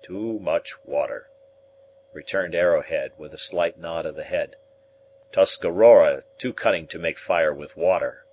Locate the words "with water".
7.52-8.26